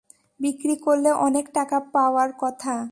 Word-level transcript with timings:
বিক্রি 0.39 0.75
করলে 0.77 1.09
অনেক 1.19 1.45
টাকা 1.53 1.77
পাওয়ার 1.93 2.29
কথা। 2.39 2.75